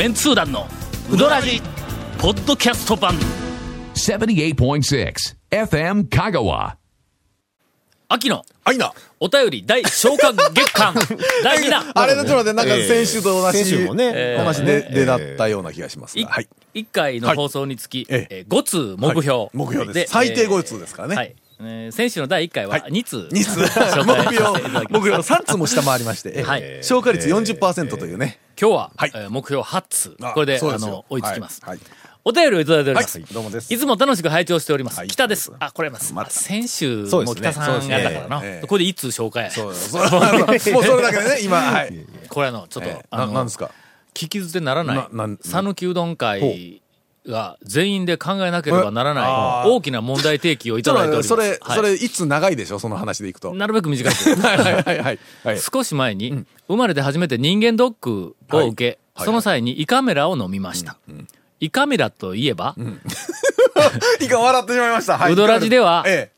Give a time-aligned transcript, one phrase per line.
[0.00, 0.66] メンツー団の
[1.12, 1.60] ウドラジ
[2.18, 3.12] ポッドキャスト版。
[3.92, 5.14] 78.6
[5.50, 6.76] FM Kagawa.
[8.08, 8.94] 秋のあいな。
[9.20, 10.94] お便り大消化月間。
[11.44, 16.30] 第2弾あれのちょっと待って、なんか先週と同じ、先週もねえー話で、でだったような気がしますいが。
[16.30, 16.48] はい。
[16.72, 19.50] 1回の放送につき、えええー5通目標、はい。
[19.52, 20.12] 目標です。
[20.14, 21.16] 最低5通ですからね。
[21.16, 22.90] はいえー先週の第1回ははい。
[22.90, 24.88] 2通、2目標。
[24.88, 26.60] 目標3通も下回りまして、はい。
[26.62, 28.38] えー消化率40%というね。
[28.60, 29.12] 今日は、はい。
[29.14, 31.76] えー目標8通あこれであの追いつきます、はい。
[31.78, 31.86] はい。
[32.22, 33.26] お便りをいただいております、はい。
[33.32, 33.72] どうもです。
[33.72, 34.98] いつも楽しく拝聴しております。
[34.98, 35.08] はい。
[35.08, 35.52] 北です。
[35.58, 36.12] あ、これます。
[36.14, 36.30] また。
[36.30, 38.40] 先週も北さんやったからな。
[38.40, 38.66] ねええ。
[38.66, 39.44] これで一通紹介。
[39.44, 39.50] や。
[39.50, 39.74] そう。
[39.74, 40.02] そう。
[40.02, 42.06] もうそれだけでね、今、はい。
[42.28, 43.70] これあの、ちょっと、えーあのななんですか？
[44.14, 45.08] 聞き捨てならない
[45.42, 46.82] 讃岐うどん会
[47.26, 51.28] が全員で考えなければならあないー大きな問題提起をいただいております。
[51.28, 52.78] それ、はいそれ、いつ長いでしょ？
[52.78, 53.54] その話でいくと。
[53.54, 54.14] なるべく短く。
[54.40, 55.18] はいはいはいはい。
[55.44, 55.60] はい。
[55.60, 60.96] 少し前に、生まれて初めて人間ドックを受け、はいその際に胃カメラを飲みました。
[61.58, 62.74] 胃カメラといえば、
[64.18, 65.18] いかん 笑ってしまいました。
[65.18, 66.30] はいうどらじではえ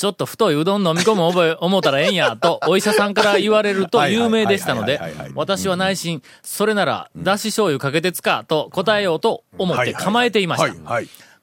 [0.00, 4.98] ちょっと太いうどん飲み込む覚え、 思ったらええんや、と、お医者さんから言われると有名でしたので
[5.34, 10.72] 私は内心、それなら、だし醤油かけてつか、と答えようと思って構えていました。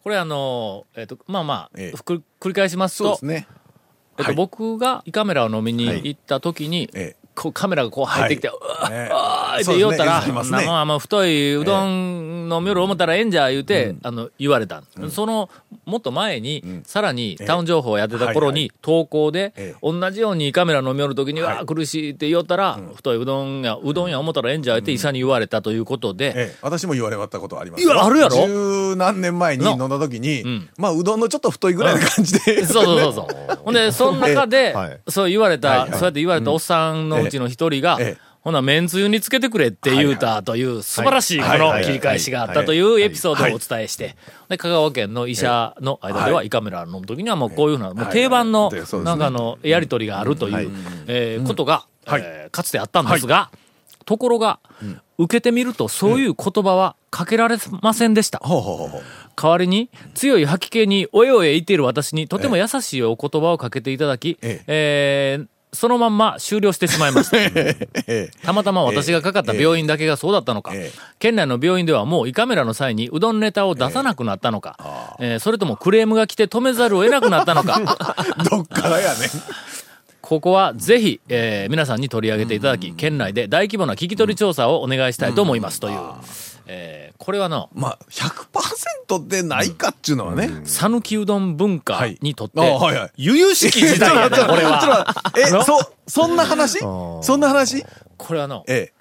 [0.04, 3.20] これあの、えっと、まあまあ、えく繰り返しますと。
[3.22, 3.44] えっ
[4.16, 4.36] と、はい。
[4.36, 8.52] 僕が胃カメラを飲みに行った時にええ、こうカメラがこう入ってきて、う
[8.84, 9.10] わね。
[9.12, 10.34] あーって言おったら、ね。
[10.34, 14.82] まあまあ太いうどん飲みよる思ったらええんじゃ言うて、あの、言われた。
[15.12, 15.50] その、
[15.86, 27.84] もっと前に、さらにタウン情報をやってた頃はいに、投稿でええ、同じようにカメラ飲みよる時に、わあ苦しいって言おったら、太いうどんや、うどんや思ったらええんじゃ言って医者に言われたということで、ええ、私も言われたことあります。
[27.84, 28.48] いやあるやろ？
[28.48, 30.70] 十何年前に飲んだ時に、ん。
[30.78, 33.58] まあうどんのちょっと太いぐらいの感じで、そうそうそうそう。
[33.66, 35.00] ほんで、その中で、はい。
[35.08, 35.92] そう言われた、はいはい。
[35.92, 38.28] そうやって言われたおっさんのうちの一人が、ええ。
[38.48, 44.16] ほな、麺つゆにつけてくれって言うたという素晴らしいこの切り返しがあったというエピソードをお伝えして、
[44.48, 48.72] で、香川県の医者の間では、胃カメラの時にはもうこういうふうな、もう定番の
[49.04, 50.72] なんかあの、やりとりがあるという、
[51.08, 52.22] えーことが、はい。
[52.24, 53.52] えーかつてあったんですが、
[54.06, 54.60] ところが、
[55.18, 58.40] 受けてみるとそういう言葉はかけられませんでした。
[59.36, 64.64] 代わりに強い吐き気におえおえ言っている私にとても優しいお言葉をかけていただき、え。
[64.68, 67.38] えーそのまんま終了してしまいました。
[68.08, 77.80] えたまたま私がかかった病院だけがそうだったのか、ええ県内の病院ではもう胃カメラの際にうどんネタを出さなくなったのか、えーそれともクレームが来て止めざるを得なくなったのか、
[78.40, 79.30] え どっからやねん。
[80.22, 86.00] ここはぜひ、えー皆さんに取り上げていただき、県内で大規模な聞き取り調査をお願いしたいと思いますという、
[86.68, 93.12] えーこれはの、まあ100%でないかっちゅうのはね、讃岐うどん文化にとって、はいあはいはい。
[93.18, 95.06] 由々しき時代やね、 これは。
[95.36, 96.80] えそそんな話？
[96.80, 97.84] そんな話？
[98.18, 98.94] これはの、ええ。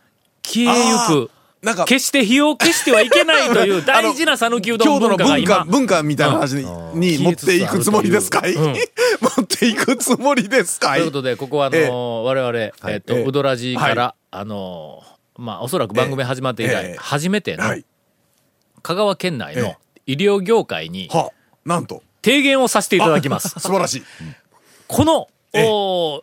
[0.42, 1.30] 消えゆく、
[1.62, 5.64] なんか決して火を消してはいけないという 大事な讃岐うどん文化が今。
[5.64, 6.64] 文化、、文化みたいな話に,、
[7.18, 8.46] に持っていくつもりですか？
[8.48, 8.60] い、う。
[8.60, 8.72] ん
[9.20, 10.96] 持っていくつもりですか？
[10.96, 11.88] いということで、ここはあのええ。
[11.90, 12.58] 我々、
[12.92, 13.24] えっと、ええ。
[13.26, 15.02] うどらじから、はあの
[15.38, 16.96] まあ、おそらく番組始まって以来、ええ。
[16.98, 17.84] 初めての、はい。
[18.82, 19.76] 香川県内のえ
[20.06, 21.32] 医療業界には
[21.64, 23.48] なんと、提言をさせていただきます。
[23.60, 24.02] 素晴らしい。
[24.86, 25.68] この、ええ。
[25.68, 26.18] お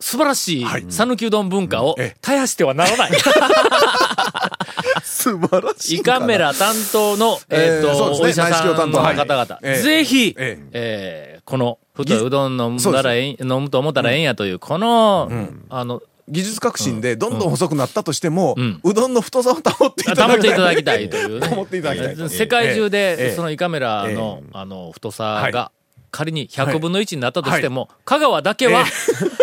[0.00, 0.86] 素晴らしいはい。
[0.88, 2.16] 讃岐うどん文化をええ。
[2.22, 3.12] 絶やしてはならない。
[5.02, 6.02] 素晴らしい胃。
[6.02, 11.38] カメラ担当の、えっ、と、お医者さんの方々、ええぜひ、ええ。
[11.40, 15.28] ーこの、太いうどん飲んだらええん、飲むと思ったらええんやという、この、
[15.68, 16.00] あの、
[16.30, 18.80] 技術革新でどんどん細くなったとしても、ん。
[18.84, 20.58] うどんの太さを保っていただきたい。
[20.58, 22.28] 保っていただきたいというね。
[22.28, 25.72] 世界中えで、えその胃カメラの、あの、太さが、
[26.10, 28.84] 仮に100はい分の1になったとしても、香川だけは、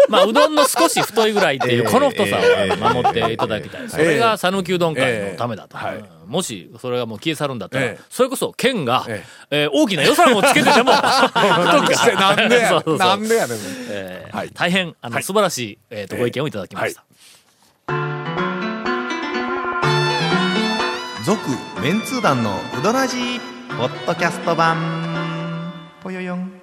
[0.10, 3.90] まあ、うどんの少し太いぐらいっていう、ええこの太さを守っていただきたい。
[3.90, 5.78] それが、讃岐うどん会のためだと。
[6.28, 9.68] もし、それがもう消え去るんだったらええ、それこそ、県がえ、え。
[9.68, 12.38] ー大きな予算をつけてでも、 太くして なん
[13.28, 13.58] でやねん。
[13.90, 14.50] えーはい。
[14.54, 15.24] 大変、あの、はい。
[15.24, 17.04] 素晴らしい、えっと、ご意見をいただきました。
[21.26, 21.40] 続
[21.82, 23.40] メンツー団のウドラジー
[23.78, 24.78] ポッドキャスト版。
[26.04, 26.55] ぽよよん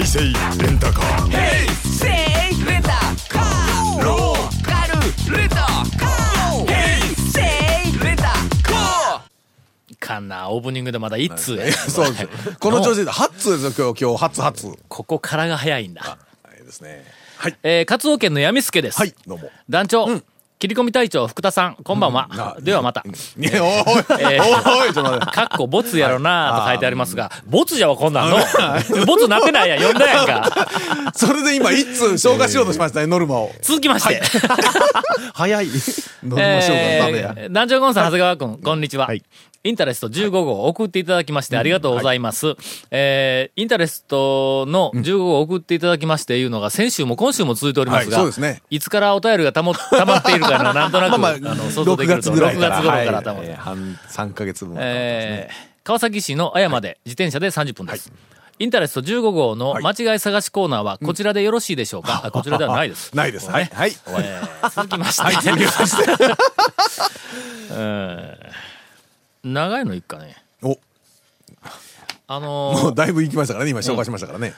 [0.00, 0.20] ね平成
[0.64, 1.30] レンタカー
[1.82, 2.88] せいレンタ
[3.28, 7.40] カーローカルレンタカーヘイセ
[7.90, 8.22] イレンタ
[8.62, 11.70] カーかんな、オープニングでまだ一通や。
[11.72, 12.28] そうですよ。
[12.58, 14.78] この調子で8通ですよ、今日、今日、初初。
[14.88, 16.00] ここからが早いんだ。
[16.02, 16.18] は
[16.58, 17.04] いですね。
[17.36, 17.56] はい。
[17.62, 18.98] えー、カツオ県の闇助です。
[18.98, 19.50] はい、どうも。
[19.68, 20.22] 団長、
[20.60, 22.56] 切り込み隊長福田さん、こんばんは。
[22.60, 23.02] ではまた。
[23.38, 23.80] い や、おい、
[24.20, 25.26] えーおい、ちょっと待って。
[25.34, 28.36] かっこ、ボツやろなと書いてありますが、ボツじゃわ、こんなんの？
[29.06, 30.68] ボツなってないやん、読んだやんか。
[31.16, 33.50] それで今、一通消化しようとしましたね、ノルマを。
[33.62, 34.20] 続きまして。
[35.32, 35.66] 早い。
[36.24, 37.34] ノルマ消化ダメや。
[37.38, 39.08] えー、団長ゴンさん、長谷川君、こんにちは。
[39.62, 42.56] はいインタレスト15号を送っていただきましてありがとうございます。
[42.90, 53.44] えーインタレストの15号を送っていただきましていうのが先週も今週も続いておりますが、はいそうですねいつからお便りがたも、 溜まっているかのなんとなく、まあまあ、あの、想像で6きると月ぐらい6月頃からはい多分。
[53.44, 54.76] えー半3ヶ月分。
[54.78, 58.10] えー川崎市の綾まで自転車で30分です。
[58.58, 63.10] インタレスト15号の間違い探しコーナーはこちらでよろしいでしょうか、あこちらではないです。
[63.16, 63.50] ないです。
[63.50, 63.70] はい。
[63.74, 63.92] はい。
[64.06, 65.22] えー続きまして。
[65.22, 66.04] はい、続きまして。
[67.72, 68.79] え ー
[69.44, 70.36] 長いのいっかね。
[70.62, 70.78] お、
[72.26, 74.54] あのーもうだいぶ行きましたからね、今紹介しましたからね。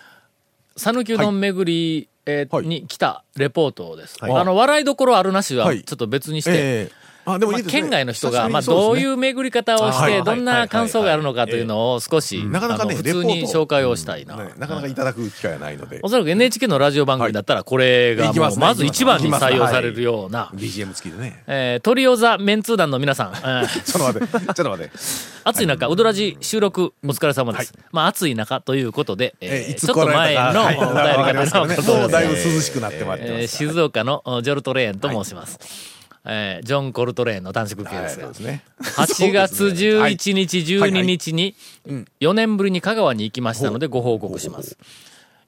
[0.77, 2.67] 讃岐うどん巡り、えーはい。
[2.67, 4.17] に来たレポートです。
[4.21, 4.33] はい。
[4.33, 5.83] あの、笑いどころあるなしははい。
[5.85, 6.55] ちょっと別にして、え
[6.91, 7.63] えあ、でもまあ。
[7.63, 14.37] 県外の人が、まあ、どういう巡り方をして、はいどんな感想があるのかというのを少し、なかなかね普通に紹介をしたいな。
[14.37, 16.01] ねなかなかいただく機会はないので。
[16.03, 16.09] お。
[16.09, 21.43] そらく NHK のラジオ番組だったら、これがまず一番に採用されるような、BGM 付きでね。
[21.47, 24.93] えートリオザメンツー団の皆さん、えー ちょっと待って、ちょっと待って。
[25.45, 27.73] 暑い中、うどらじ収録お疲れ様です。
[27.91, 32.01] まあ、暑い中ということで、えーちょっと前のお便り方のますけどね。
[32.01, 33.57] もうだいぶ涼しくなってまいりまえーす。
[33.57, 35.59] 静岡のおジョルトレーンと申します。
[36.25, 38.65] えージョン・コルトレーンの短縮系はい、ですがそうで、すね。
[38.81, 41.55] 8月11日、12日に
[41.87, 42.09] うん。
[42.21, 44.79] 4年ぶりに香川に行きましたのでご報告します。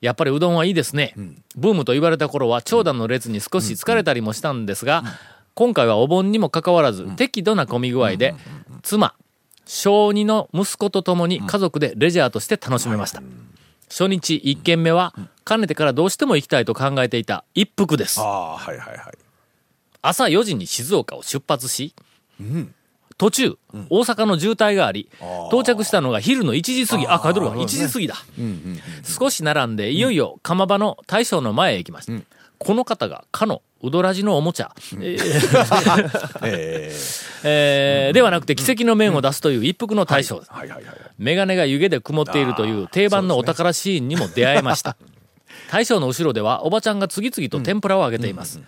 [0.00, 1.14] やっぱりうどんはいいですね。
[1.56, 5.02] ブームと言われた頃は長蛇の列に少し疲れたりもしたんですが、
[5.54, 8.34] 今回はお盆にもかかわらず適度な混み具合で、
[8.82, 9.14] 妻、
[9.66, 13.22] 小2の息子と共に家族でレジャーとして楽しめました。
[13.88, 18.20] 初日1軒目は、かねてからどうしても行きたいと考えていた一服です。
[18.20, 18.24] あ。
[18.24, 19.23] あ、はいはいはい。
[20.06, 21.94] 朝4時に静岡を出発し、
[23.16, 23.56] 途中、
[23.90, 25.08] 大阪の渋滞があり、
[25.48, 28.16] 到着したのが昼の1時過ぎ、あ、書いてるわ、1時過ぎだ。
[29.02, 32.12] 少し並んで、いよいよ釜場の大将の前へ行きました。
[32.58, 34.74] この方が、かの、うどらじのおもちゃ、
[37.42, 40.42] ではなくて奇跡の面を出すという一服の大将。
[41.18, 44.96] メガネが湯気で曇っているという定番のお宝シーンにも出会えました。
[45.70, 48.60] 大将の後ろではおばちゃんが次々と天ぷらを揚げています。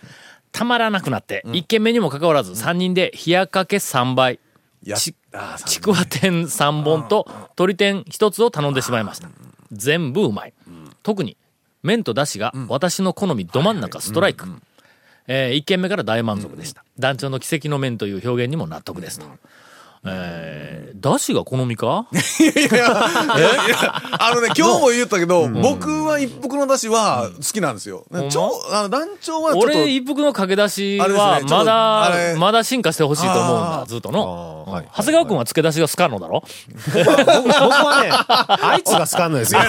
[0.51, 4.39] たまらなくなって、一軒目にもかかわらず3人で冷やかけ3倍、
[4.83, 5.15] やち
[5.65, 9.29] ちくわ天3本と鶏天1つを頼んでしまいました。
[9.71, 10.53] 全部うまい。
[11.03, 11.37] 特に
[11.83, 14.47] 麺と出汁が私の好みど真ん中ストライク。
[15.27, 16.85] え1軒目から大満足でした。
[16.97, 19.27] 団長の奇跡の麺という表現にも納得ですと。
[20.09, 22.07] えー、出汁が好みか？
[24.19, 28.05] あのね、今日も言ったけど、僕は一服の出汁は好きなんですよ。
[28.11, 28.15] ん。
[28.15, 29.67] まちょあの団長はちょっと。
[29.67, 34.65] 俺、一服のかけ出しあれは、ですねまだ、まだ進化してほしいと思うんだ、ずっとの。
[34.67, 34.87] はい。
[34.95, 36.43] 長谷川君は付け出しがスカのだろ？
[36.93, 39.61] 僕はね、あいつがスカンのですよ。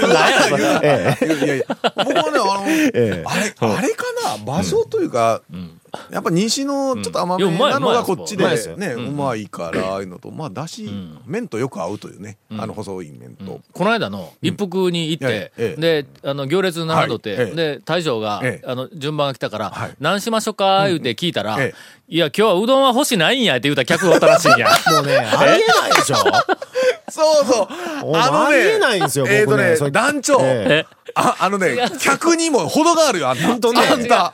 [0.82, 1.55] ええいやいや。
[1.56, 3.25] いや、僕はね、あの、 ええ。
[3.26, 4.44] あれ、あれかな？
[4.44, 5.43] 場所というか、
[6.11, 8.44] やっぱ西のちょっと甘めなのがこっちで
[8.76, 10.88] ね、うまいから、ああいうのと、まあ、だし、
[11.26, 13.61] 麺とよく合うというね、あの細い麺と。
[13.73, 15.81] この間の一服に行って、ええ。
[16.02, 18.67] で、あの、行列並んどって、で、大将が、ええ。
[18.67, 19.94] あの、順番が来たから、はい。
[20.00, 21.74] 何しましょうか言うて聞いたら、え
[22.08, 24.58] いや、今日はうどんは欲しないんやって言うた客がおったらしいん。
[24.58, 24.69] や。
[24.93, 26.17] もうね、ありえないでしょ。
[27.10, 27.67] そうそう。
[28.05, 30.39] おありえないんですよえっとね団長。
[31.19, 33.46] ええあ、あのね、客にも程があるよ、あんた。
[33.48, 33.81] 本当ね。
[33.91, 34.32] あんた。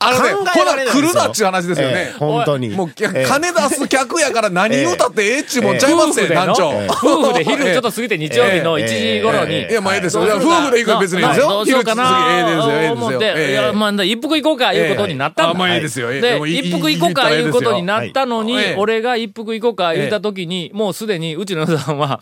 [0.00, 2.12] あのね、考ほら、来るなっちゅう話ですよえね。
[2.14, 2.18] え。
[2.18, 2.70] 本当に。
[2.70, 6.68] もう、ええ金出す客やから何言うたってええっちゅうもんちゃいますよ、夫婦での団長。
[6.88, 9.72] 夫婦で昼ちょっと過ぎて日曜日の1時頃に、ええ。
[9.72, 10.22] いや、まあええですよ。
[10.22, 11.64] 夫婦で行くの別にいいですよ。
[11.64, 12.00] 昼過ぎ。
[12.00, 12.04] え
[12.40, 13.74] えですよ、ええですよ。
[13.74, 15.50] まあ、一服行こうか、いうことになったんだ。
[15.50, 16.12] あまあいいですよ。
[16.12, 16.20] ええ。
[16.20, 22.20] で一服行こうか、いうことになったのに俺が一服行こうか、言った時に、もうすでに、うちの嫁さんは、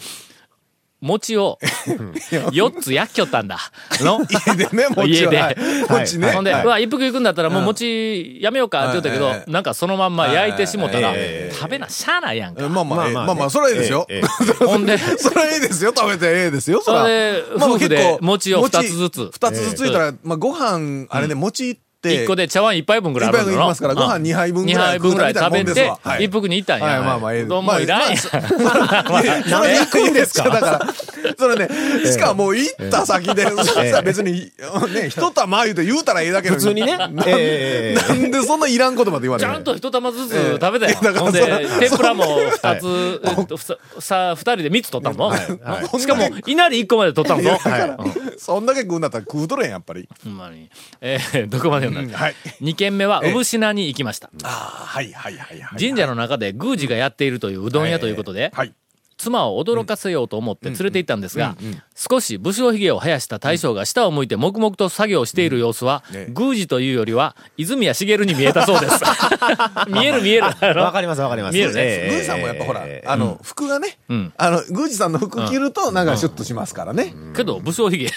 [1.04, 3.58] 餅を4つ焼きよったんだ。
[4.00, 4.20] の？
[4.48, 5.44] 家でね、餅家では。
[5.44, 5.56] はい
[5.90, 6.32] 餅ね。
[6.32, 12.66] ほんで、はいうわ、一服行くんだったらもう餅やめようかって言ったけど、なんかそのまんま焼いてしもたらえ、食べなしゃあないやんか。
[12.70, 14.06] まあまあ、ええまあまあまあまあ、それはいいですよ。
[14.08, 14.22] ええ
[14.64, 15.92] ほんで、それはいいですよ。
[15.94, 16.80] 食べてええですよ。
[16.82, 21.78] それでまあ夫婦で結構餅を二つずつ二つずついたら、まあご飯、あれね、餅。
[22.10, 23.52] 1個で茶碗1杯分ぐらいあるんだろ？
[23.52, 26.86] 一杯分いきますからご飯二杯分ぐらい2杯分ぐらい食べて一服に行ったんや。
[26.86, 27.42] はいまあまあええ。
[27.42, 28.16] うどんもいらんやん。
[28.18, 28.48] それで
[29.78, 30.48] 行くんですか？
[30.50, 30.86] だから、
[31.38, 31.68] それね、
[32.10, 33.46] しかも行った先で、
[34.04, 34.32] 別に、
[34.92, 36.96] ね、一玉言うて言うたらええだけ普通にね。
[37.26, 40.98] ええなんでそんないらん言葉で言われちゃんと一玉ずつ食べたよ。
[41.02, 43.20] だからほんで天ぷらも二つ、
[43.60, 45.34] ささ、二人で三つ取ったの
[45.98, 47.96] しかも、稲荷一個まで取ったのだから、
[48.38, 50.08] そんだけ食うんだったら食うとるやん、やっぱり。
[50.24, 50.70] ほんまに。
[51.00, 52.34] えー どこまで読んだはい。
[52.60, 54.30] 二軒目は、産品に行きました。
[54.42, 55.78] ああ、はいはいはいはい。
[55.78, 58.74] 神社の中で宮司がやっているといううどん屋ということで、はい。
[59.24, 61.56] 妻を驚かせようと思って連れて行ったんですが、
[61.94, 66.26] 少し武将髭を生やした大将が下を向いて黙々と作業している様子は、ね。
[66.36, 69.00] 宮司というよりは、泉谷茂に見えたそうです。
[69.88, 70.80] 見える見える。
[70.80, 71.54] わかりますわかります。
[71.54, 71.80] 見えるね。
[71.82, 77.14] ええ宮司さんもやっぱほら、あの、服がねん、あの、宮司さんの服着ると、なんかシュッとしますからね。
[77.36, 78.10] けど、武将髭。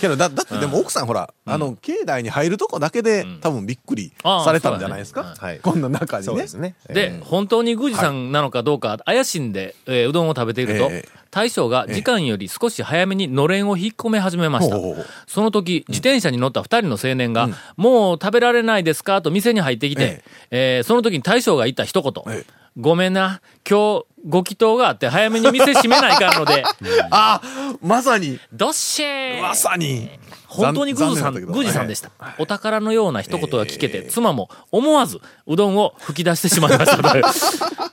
[0.00, 5.34] けど、だ、だってでも奥さんほら、あの、境内に入るとこだけで、多分びっくりああされたんじゃないですか？
[5.38, 5.58] はい。
[5.60, 6.26] こんな中にね。
[6.26, 6.54] そうです。
[6.54, 6.74] ね。
[6.88, 11.08] で、本当に宮司さんなのかどうか怪しんで、えーうどんを食べていると、ええ。
[11.30, 14.76] 大将が時間より少し早めにのれんを引っ込め始めました。
[14.76, 15.06] ほうほうほう。
[15.26, 19.22] その時、自転車に乗った二人の青年が、もう食べられないですか？
[19.22, 22.52] と店に入ってきて、えーその時に大将が言った一言、ええ。
[22.78, 26.62] ごめんな、今日ご祈祷があって早めに店閉めないかんので、
[27.10, 27.40] あ、
[27.82, 29.40] まさに、どっしー。
[29.42, 30.08] まさに。
[30.50, 32.10] 本当に宮司さん、宮司さんでした。
[32.38, 37.24] お宝のような一言が聞けて、妻も思わずうどんを吹き出してしまいましたという。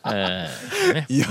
[0.09, 1.05] えーね。
[1.09, 1.27] いや、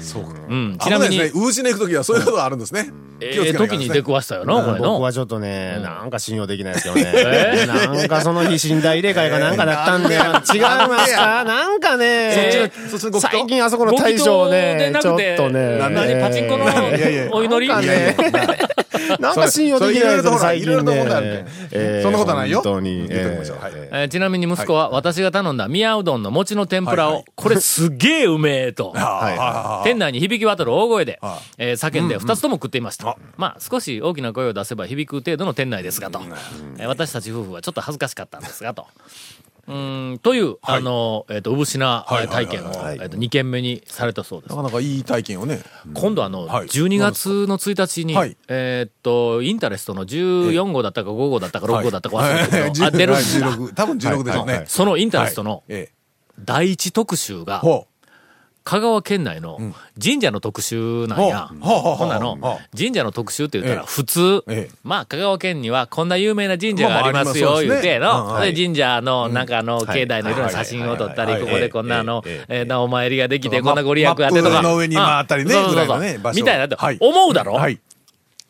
[0.00, 0.30] そうか。
[0.48, 2.90] うん、ちなみに、ちなみに、ウーシネ行くときはそういうことがあるんですね。
[3.20, 3.68] ええないかんですね。
[3.68, 4.92] 時に出くわしたよな、これの。
[4.94, 7.12] 僕はちょっとね、なんか信用できないですけどね。
[7.14, 10.42] えなんかその日寝台入れ替えがなんかだったんで、違いま
[11.06, 11.44] すか？
[11.44, 12.70] なんかね、
[13.20, 17.68] 最近あそこの大将ね、ちょっとね、何パチンコのいやいやお祈り？
[17.68, 18.16] なんかね、
[19.20, 22.02] なんか信用できないですよ、最近いろいろとほらいろいろと問題あるねけん。
[22.02, 23.08] そんなことはないよ本当に。
[24.10, 28.90] ちなみに息子は私が頼んだ宮うどんの餅の天ぷらを、これすげえうめえと。
[28.90, 33.16] はいは店内に響き渡る大声では、えー叫んで二つとも食っていました。
[33.36, 36.20] まあ少し大きな声を出せば響く程度の店内ですがと。
[36.78, 38.86] えー私たち夫婦はちょっと恥ずかしかったんですがと。
[39.68, 42.98] うーん、という、あの、えっ、と、産品はいはいはい体験を、はい。
[43.00, 44.50] えっ、と、2軒目にされたそうです。
[44.50, 44.56] な。
[44.56, 45.60] かなかいい体験をね。
[45.94, 46.66] 今度あの、はい。
[46.68, 48.36] 12月の1日に、はい。
[48.48, 53.20] えーっと、インタレストの14号だったか5号だったか6号だったか忘れたけど、あ、出るんだ。
[53.20, 54.64] 16多分16でしょうね。
[54.68, 55.64] そのインタレストの
[56.38, 57.86] 第一特集が、ほ
[58.68, 59.60] 香川県内の
[60.02, 61.48] 神社の特集なんや。
[61.60, 62.34] ほんなの。
[62.34, 63.86] ほ、神社の特集って言ったらええ。
[63.86, 64.42] 普通。
[64.48, 71.42] ええ、まあ香川県にはこんな有名な神社がありますよ、言うての、神社のなんかあの、境内のいろんな写真を撮ったり、はい。
[71.42, 74.62] ここでこんなあのええ、えーお参りができて、まこんなご利益あってとか。
[74.62, 75.54] の上に回ったりね。
[76.34, 76.96] みたいなとはい。
[77.00, 77.54] 思うだろ？
[77.54, 77.78] はい。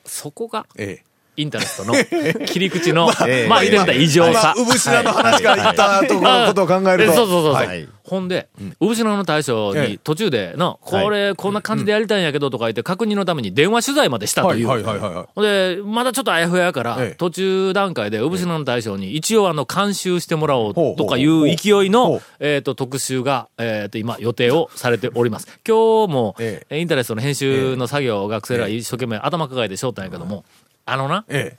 [0.06, 1.04] そこが、ええ。
[1.36, 1.94] インタレストの
[2.46, 4.54] 切り口の、ええまあ言ってみたら異常さ。
[4.56, 7.12] 今、産品の話から言ったところのことを考えると。
[7.12, 7.66] そうそうそうそう。
[7.66, 7.88] はい。
[8.04, 8.48] ほんで、
[8.80, 9.88] 産品の大将ええ。
[9.92, 14.68] に途中での、これ、こんな感じでやりたいんやけどとか言って確認のために電話取材までしたという。
[14.68, 17.14] はいはいはいで、まだちょっとあやふややから、ええ。
[17.16, 25.48] 途中段階で、産品の大将に一応あの、監修してもらおうとかいう勢いほのう、えっと、特集が、えっと、今予定をされております。
[25.66, 30.44] 今日も、えインタレストの編集の作業を学生ら一生懸命頭抱えてしょったんやけども、
[30.86, 31.58] あのな、え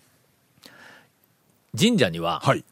[0.64, 0.68] え。
[1.78, 2.64] 神社には、はい。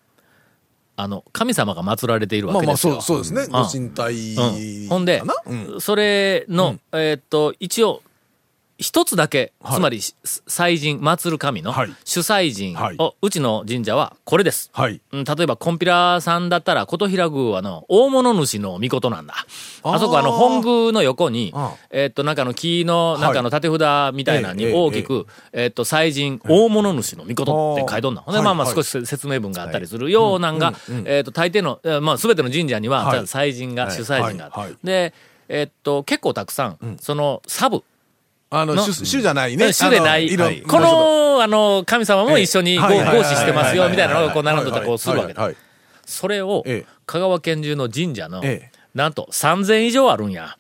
[0.95, 2.93] あの、神様が祀られているわまあまあ、けですよ。
[2.93, 3.47] そう、そうですね。
[3.51, 8.01] ご神体うん、ほんでうんそれの、えーっと、一応、
[8.77, 9.75] 一つだけ、はい。
[9.75, 10.15] つまり、し
[10.47, 11.89] 祭神、祀る神のはい。
[12.03, 12.97] 主祭神を、はい。
[13.21, 14.69] うちの神社はこれです。
[14.73, 14.99] はい。
[15.13, 19.33] うん例えば、コンピラさんだったら、琴平宮はの、大物主の御事なんだ。
[19.83, 28.21] あそこ、あの、本宮の横にあ、えーっと、なんかの木の、なんかの縦札みたいなのにええ大きく、えーっと、祭神、大物主の御事って書いとんな。
[28.21, 28.75] ほんで、まあまあ、はい。
[28.75, 30.73] 少し説明文があったりするようなんが、
[31.05, 34.75] えーっと、大抵の、えーまあ、すべての神社には、祭神が、主祭神があって。
[34.83, 35.13] で、
[35.47, 37.83] えーっと、結構たくさん、その、サブ、
[38.49, 39.73] あの、の主主じゃないね。
[39.73, 40.29] 主でない、
[40.61, 45.49] こ、の、あの、神様も一緒に合祀してますよ、みたいなのがこう並んでたらこうするわけだ。
[46.05, 50.57] それをええ、香川県中の神社のええ、なんと3000以上あるんや。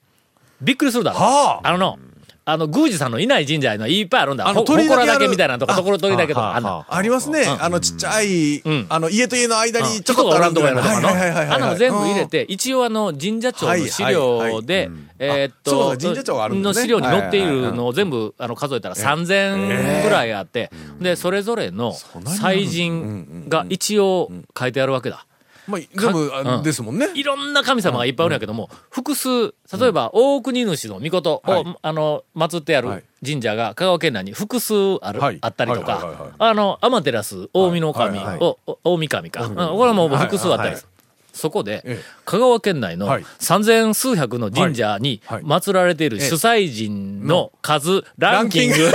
[0.61, 1.19] びっくりするだろ。
[1.19, 1.67] はあ。
[1.67, 1.99] あのの、
[2.47, 4.47] あの、宮司さんのいない神社のいっぱいあるんだ。
[4.47, 6.55] あのほ鳥居だけみたいなとか、ところ鳥居だけとか。
[6.55, 7.43] あありますね。
[7.59, 10.81] あの、ちっちゃいん、あの、家と家の間にちょっとあがおらんとかの。
[10.81, 25.25] あの全部入れて、一応あの、神社庁の資料で、えーっと、神社庁があるの資料に載っているのを全部あの数えたら3000ぐらいあって、で、それぞれの祭神が一応書いてあるわけだ。
[25.67, 26.63] まあ、全部あうん。
[26.63, 27.09] ですもんね。
[27.13, 31.77] いろんな神様がいっぱいあるんやけども、複数、例えば、大国主の御事を、はい。
[31.81, 33.03] あの、祀ってあるはい。
[33.25, 35.39] 神社が香川県内に複数ある、はい。
[35.41, 39.45] あったりとか、あの、天照大神の神を、お大神か。
[39.45, 40.89] うんこれはもう複数あったりする。
[41.35, 43.25] そこでええ、香川県内のはい。
[43.39, 48.75] 三千数百の神社に祀られている主催人の数、ランキング。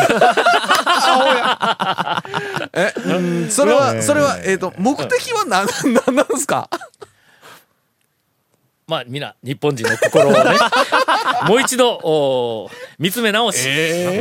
[2.73, 5.67] え、うんそれは、それは、えっと、目的は何、
[6.07, 6.69] 何なんですか？
[8.87, 10.39] まあ、みんな、日本人の心をね、
[11.47, 13.69] もう一度、お見つめ直し。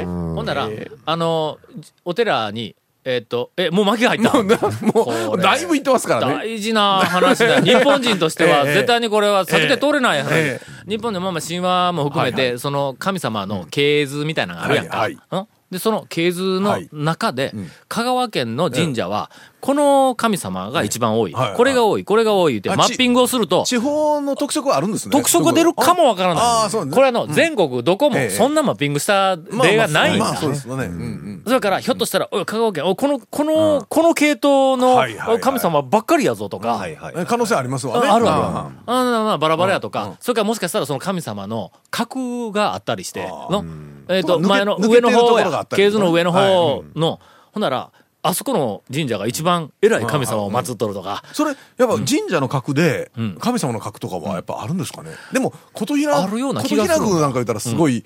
[0.06, 0.70] ほんなら、
[1.06, 1.58] あの、
[2.06, 4.38] お寺に、えっ、と、え、もう巻きが入った。
[4.86, 5.42] もこう、れ。
[5.44, 6.34] だいぶ言ってますからね。
[6.36, 7.58] 大事な話だ。
[7.58, 7.64] よ。
[7.66, 10.30] 日本人としては、ええ絶対にこれは避けて通れない話。
[10.34, 14.98] え日本でもまあ神話も含めて、はいその神様の系図みたいなのがあるやんか。
[15.00, 15.14] はい。
[15.14, 15.48] うん？
[15.72, 16.90] で、その系図のはい。
[16.92, 17.54] 中で、
[17.88, 19.30] 香川県の神社は、
[19.62, 21.34] この神様が一番多い。
[21.34, 25.12] はいこれが多い、これが多いって、あマッピングをすると、地方の特色はあるんですね。
[25.12, 26.44] 特色出るかもわからない。
[26.44, 30.26] ああそうねこれあの、全国どこもええそんなマッピングした例がないんだ。
[30.26, 30.86] まあまあそうですよね。
[30.86, 31.44] うんうん。
[31.46, 37.14] それから、ひょっとしたら、おい香川県、この、この、この系統のはいはいはい神様ばっかりやぞとか、はいはい。
[37.18, 38.08] え可能性ありますわね。
[38.08, 38.44] ああるある
[38.86, 43.66] ああバラバラやとか、それからもしかしたらその神様の格があったりして、の
[44.08, 47.20] えっ、と、抜け前の上の方や系図の上のはい方の、
[47.52, 55.12] ほんなら、あそこの神社が一番偉い神様を祀っとるとか、それ、やっぱ神社の格でん、神様の格とかはやっぱあるんですかね？
[55.32, 58.04] でも、琴平、あるような気がする琴平宮なんか言ったらすごい、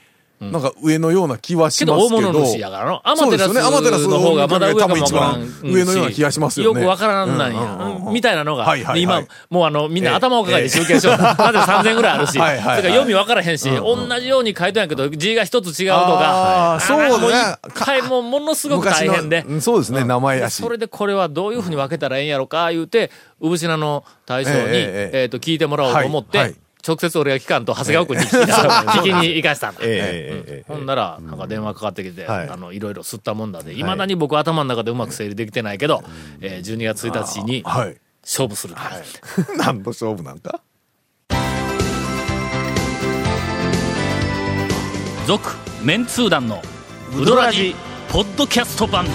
[0.51, 2.21] なんか上のような気はしけますけど。
[2.21, 3.01] ど大物主やからの。
[3.03, 6.81] アマテラスの方がまだ上かも一番上のような気がしますよね。
[6.81, 7.51] よくわからんなん。
[7.51, 8.07] うんうんうんや。
[8.07, 8.13] うん。
[8.13, 10.11] みたいなのが、今、もうあの、みんええ。
[10.11, 11.17] な頭を抱えて集計しよう。
[11.17, 12.65] まず3000ぐらいあるし、それはいはい。
[12.65, 16.79] はいから読みわからへんし、同じように書いてんやけど、字が一つ違うとか。
[16.81, 17.09] そうね。
[17.09, 17.29] も
[17.97, 19.45] いもうものすごく大変で。
[19.61, 20.61] そうですね、名前やし。
[20.61, 29.79] それでこれはどういうふうに分けたらええんやろか、言うて、産品の大将に、えっと、聞いてもらおうと思って、はいはい直接俺が聞かんと長谷川君に聞きに行かしたんだ。
[29.83, 30.73] ええええええ。
[30.73, 32.49] ほんなら、なんか電話かかってきて、はい。
[32.49, 36.03] あの、いろいろ吸ったもんだで、いまだに僕頭の中でうまく整理できてないけど、
[36.41, 37.97] えー、12月1日にはい。
[38.21, 38.75] 勝負する。
[39.57, 40.61] 何の勝負なんか
[45.25, 46.61] 続、メンツー団の、
[47.17, 47.75] ウドラジ、
[48.09, 49.05] ポッドキャスト版。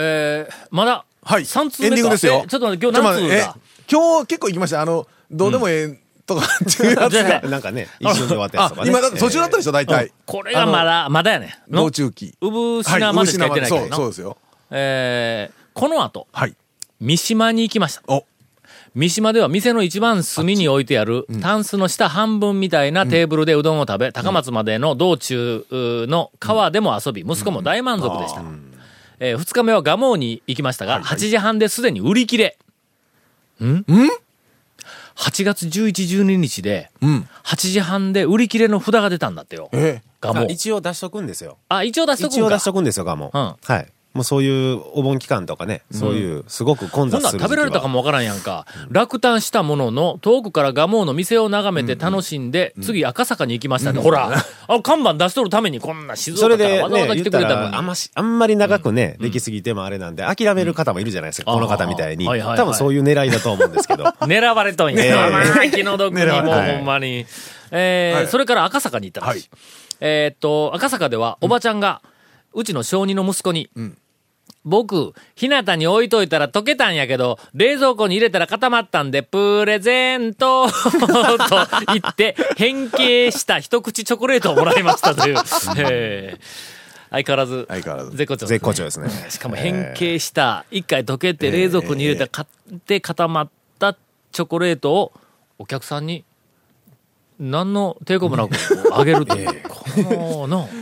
[0.00, 1.42] えー、まだ、はい。
[1.42, 2.42] 3通目かエンディングですよ。
[2.44, 3.34] えちょっと待って、今日何通だ？
[3.34, 3.48] え
[3.90, 4.80] 今日結構行きました。
[4.80, 7.40] あの、どうでもええとかっていうやつが。
[7.48, 8.88] なんかね、一瞬で終わったやつとかね。
[8.88, 10.12] あ今だって途中だったでしょ、大体。
[10.24, 12.34] これがまだ、まだやね道中期。
[12.40, 14.36] 産品までしか行ってないからそう、なそうですよ。
[14.70, 16.54] えー、この後、はい。
[17.00, 18.02] 三島に行きました。
[18.06, 18.24] お、
[18.94, 28.42] 三島では店の一番隅に置いてある、タンスの下半分みたいなテーブルでうどんを食べ、高松までの道中の川でも遊び、息子も大満足でした。
[29.20, 32.58] えー二日目は蒲生に行きましたが、8時半ですでに売り切れ。
[33.60, 33.84] ん
[35.16, 37.28] ?8 月11、12日で、うん。
[37.44, 39.68] 8時半で売り切れの札が出たんだってよ。
[39.72, 40.40] え蒲生。
[40.40, 41.58] あ一応出しとくんですよ。
[41.68, 43.30] あ、一応出しとくんか一応出しとくんですよ、ガモ。
[43.34, 43.92] うんはい。
[44.18, 47.48] もうそういうお盆期間とかね、そういうすごく混雑する時期は。
[47.48, 48.66] 食べられたかもわからんやんか。
[48.90, 54.00] 落胆したものの、遠くから蒲生の店を眺めて楽しんで、次赤坂に行きましたね。
[54.00, 54.32] ほら、
[54.66, 57.72] あの看板出しとるためにこんな静岡からわざわざ来てたくれたのに。
[57.72, 62.26] ら、あんまし、あんまり長くね、できすぎてもあれなんで、諦める方もいるじゃないですか、うんこの方みたいに。
[62.26, 64.02] はいはいはい多分そういう狙いだと思うんですけど。
[64.26, 65.04] 狙われとんや。
[65.62, 67.24] え気の毒にもうほんまに。
[67.70, 69.48] えそれから赤坂に行ったらしい。
[70.00, 72.02] えーっと、赤坂ではおばちゃんが、
[72.54, 73.70] うちの小児の息子に、
[74.68, 80.72] 僕、日向に置いといたら溶けたんやけど、冷蔵庫に入れたら固まったんで、プレゼント と
[81.86, 85.36] 言って、変形した一口チョコレートをもらいましたという。
[85.78, 86.36] え。
[86.38, 86.78] ー
[87.10, 88.16] 相変わらず、相変わらず。
[88.16, 88.58] 絶好調ですね。
[88.58, 89.30] 絶好調ですね。
[89.30, 93.96] しかも変形した、一回溶けて冷蔵庫に入れた、買って固まった
[94.32, 95.12] チョコレートを
[95.58, 96.24] お客さんに、
[97.40, 98.54] 何の抵抗もなく
[98.92, 99.36] あげると。
[99.36, 99.48] いう。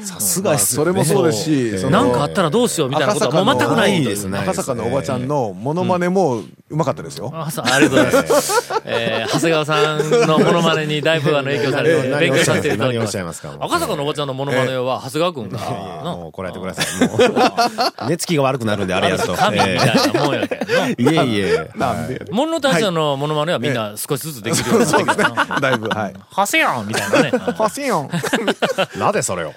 [0.04, 7.30] さすがそれもそうですし、そのなんかあったらどうしようみたいなことはもう全くない赤坂のですね赤坂のおばちゃんのモノマネもうまかったですよ。
[7.34, 8.72] あそうありがとうございます。
[8.84, 13.10] えー長谷川さんのモノマネにだいぶあの影響されて、ええ勉強させていただきまし。
[13.10, 15.58] しゃいますかもう赤坂のおばちゃんのモノマネは長谷川君が、
[16.04, 18.06] のもうこらえてください。
[18.08, 19.34] 寝つきが悪くなるんで、あれやると。
[19.34, 21.70] 神みたいなもんやいえいえ。
[21.76, 25.60] なんでモノ大将のモノマネはみんな少しずつできるようになってきた な。
[25.60, 26.14] だいぶ、はい。
[26.30, 27.54] はせやんみたいなね。
[27.56, 28.10] パシオン。
[28.98, 29.52] なぜそれを？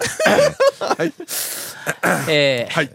[2.29, 2.89] えーはい。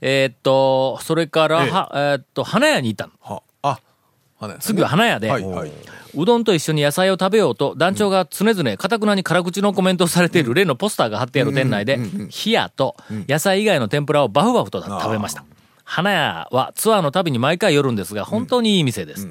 [0.00, 3.12] えーっと、それから、ええはえーっと、花屋に行ったの。
[3.20, 3.78] は、あ、
[4.40, 5.72] 花屋さん次は花屋で、はい、はい。
[6.14, 12.96] うどんと一緒に野菜を食べようと、団長が常々、かたくなに辛口のコメントをされている例のポスターが貼ってある店内で、冷やと
[13.28, 15.44] 野菜以外の天ぷらをバフバフと食べました。
[15.84, 19.28] 花屋はツアーの旅に毎回寄るんですが、本当にいい店です。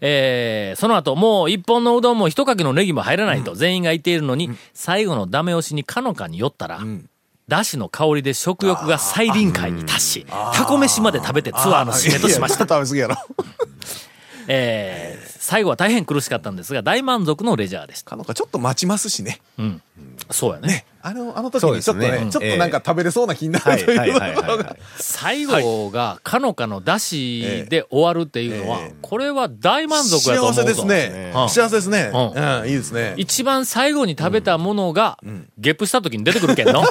[0.00, 6.80] えーその後、もう一本のうどんも一かけのネギも入らないと全員が言っているのに、最後のダメ押しにかのかに寄ったら、
[7.48, 12.60] だしの香りで食欲が再臨界に達し、タコ飯まで食べてツアーの締めとしました。
[12.60, 13.16] 食べ過ぎやろ。
[14.48, 18.10] えー最後は大変苦しかったんですが、大満足のレジャーでした。
[18.10, 19.40] かのかちょっと待ちますしね。
[20.30, 20.84] そうやね。
[21.02, 22.30] あの、あの時にちょっとね、うん。
[22.30, 24.76] ちょっとなんか食べれそうな気になるという。
[24.96, 28.94] 最後が、かのかのだしで終わるっていうのは、ええ。
[29.00, 30.62] これは大満足やと思うぞ。
[30.62, 31.32] 幸せですね。
[31.34, 32.10] うん幸せですね。
[32.12, 32.60] うん。
[32.60, 33.14] うん、いいですね。
[33.16, 35.18] 一番最後に食べたものが、
[35.58, 36.84] ゲップした時に出てくるけんの。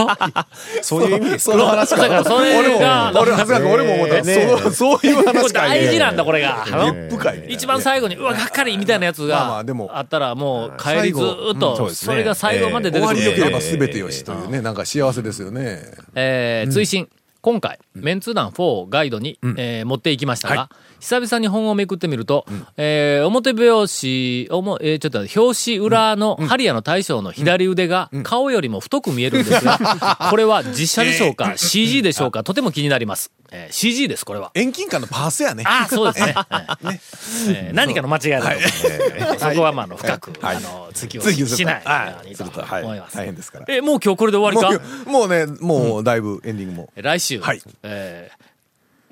[0.82, 2.08] そういう意味ですその話だか？
[2.08, 4.22] らそれ俺も、が、俺、長谷川君俺も思った。
[4.22, 5.84] ねそのそういう話かい。
[5.84, 6.64] 大事なんだ、これが。
[6.66, 15.82] ゲップ会ね一番最後に、うわ、がっかりみたいなやつがあでもあったら、もう帰りずーっと、それが最後まで出終てくるれば全てよしというね、なんか幸せですよね。
[16.14, 17.08] えー追伸。
[17.40, 20.70] 今回、メンツー団4ガイドに、えー持っていきましたが、
[21.02, 33.32] 久々に本をめくってみると、えー表表紙、おもえーちょっと表紙裏のハリアの大将の左腕が顔よりも太く見えるんですが、 これは実写でしょうか、CG でしょうか、とても気になります。
[33.50, 34.52] えー CG です、これは。
[34.54, 35.64] 遠近感のパースやね。
[35.66, 36.32] ああ、そうですね。
[36.36, 36.46] は
[36.94, 37.00] い
[37.48, 39.38] えー何かの間違いだと思います。
[39.40, 42.26] そこはまああの深く、あの追求しないよはい。
[42.26, 43.16] うにと思います。
[43.16, 43.64] 大変ですから。
[43.68, 44.82] え、もう今日これで終わりか？
[45.10, 46.92] もう、もうね、もうだいぶエンディングも。
[46.94, 47.60] 来週、はい。
[47.82, 48.51] えー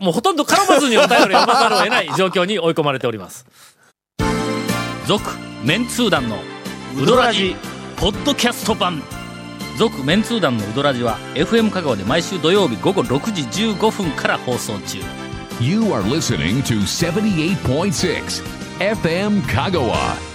[0.00, 3.46] もうほとんど絡まずにお便りを読まざるを得ない状況に追い込まれております。
[5.06, 5.22] 続、
[5.62, 6.38] メンツー団の
[6.96, 7.54] ウドラジ、
[7.96, 9.02] ポッドキャスト版。
[9.76, 14.98] 続、メンツー団のウドラジは、FM 香川で毎週土曜日午後6時15分から放送中。
[15.60, 18.42] You are listening to 78.6
[18.78, 20.29] FM Kagawa.